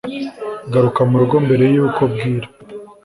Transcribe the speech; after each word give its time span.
garuka 0.71 1.01
murugo 1.09 1.35
mbere 1.45 1.65
yuko 1.75 2.01
bwira 2.11 2.47